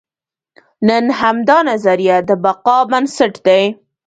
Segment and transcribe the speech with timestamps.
[0.87, 3.63] نن همدا نظریه د بقا بنسټ دی.